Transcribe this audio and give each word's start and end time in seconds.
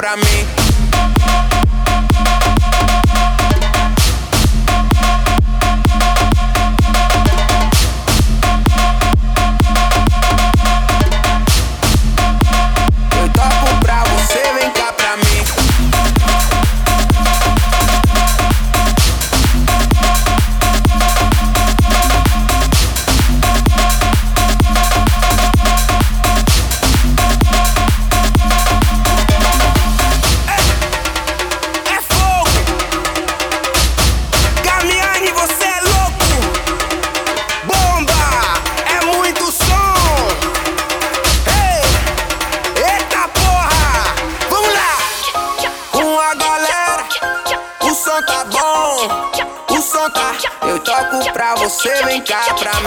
pra 0.00 0.16
mim. 0.16 0.59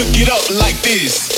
Cook 0.00 0.16
it 0.16 0.30
up 0.30 0.48
like 0.58 0.80
this. 0.80 1.28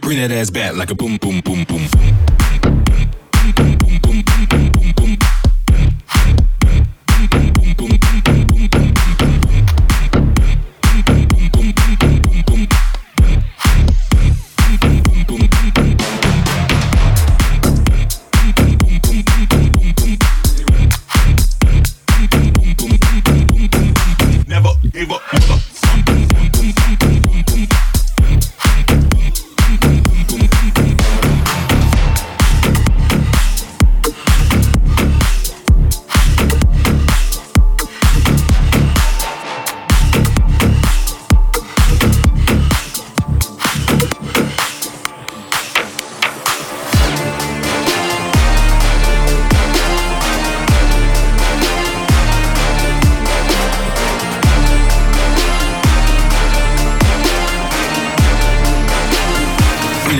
Bring 0.00 0.16
that 0.16 0.30
ass 0.30 0.48
back 0.48 0.74
like 0.74 0.90
a 0.90 0.94
boom, 0.94 1.18
boom, 1.18 1.42
boom, 1.42 1.64
boom, 1.64 1.86
boom. 1.92 2.47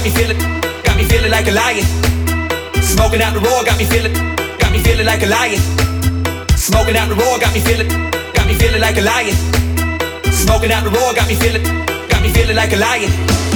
got 0.00 0.06
me 0.06 0.16
feeling, 0.16 0.38
got 0.82 0.96
me 0.96 1.04
feeling 1.04 1.30
like 1.30 1.46
a 1.46 1.50
lion. 1.50 1.84
Smoking 2.80 3.20
out 3.20 3.34
the 3.34 3.40
roar, 3.40 3.62
got 3.64 3.76
me 3.76 3.84
feeling, 3.84 4.14
got 4.56 4.72
me 4.72 4.78
feeling 4.78 5.04
like 5.04 5.22
a 5.22 5.26
lion. 5.26 5.60
Smoking 6.56 6.96
out 6.96 7.10
the 7.10 7.16
roar, 7.16 7.38
got 7.38 7.52
me 7.52 7.60
feeling, 7.60 7.88
got 8.32 8.46
me 8.46 8.54
feeling 8.54 8.80
like 8.80 8.96
a 8.96 9.02
lion. 9.02 9.36
Smoking 10.32 10.72
out 10.72 10.84
the 10.84 10.90
roar, 10.90 11.12
got 11.12 11.28
me 11.28 11.34
feeling, 11.34 11.62
got 12.08 12.22
me 12.22 12.32
feeling 12.32 12.56
like 12.56 12.72
a 12.72 12.76
lion. 12.76 13.49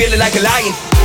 feeling 0.00 0.18
like 0.18 0.34
a 0.34 0.40
lion. 0.40 0.99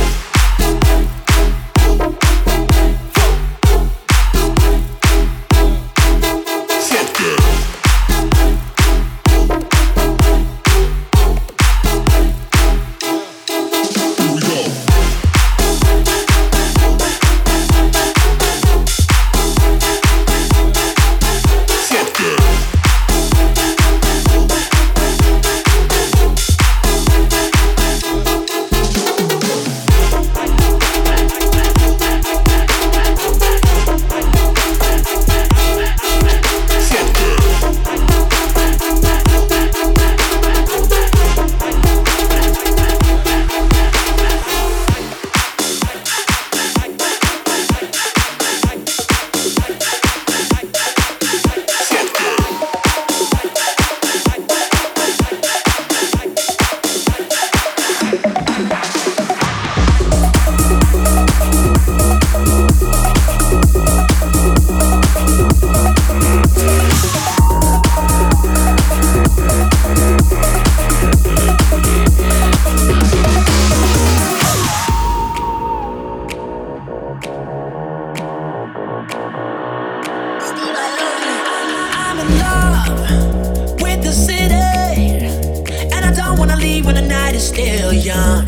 still 87.46 87.92
young. 87.92 88.44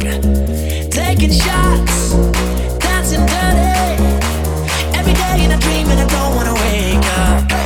Taking 0.90 1.30
shots, 1.30 2.14
dancing 2.80 3.24
dirty. 3.26 4.02
Every 4.98 5.14
day 5.14 5.44
in 5.44 5.52
a 5.52 5.58
dream, 5.58 5.88
and 5.88 6.00
I 6.00 6.06
don't 6.06 6.34
wanna 6.34 6.54
wake 6.54 7.06
up. 7.18 7.57